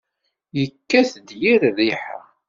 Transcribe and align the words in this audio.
Yekkat-d 0.59 1.27
yir 1.39 1.61
rriḥa. 1.71 2.17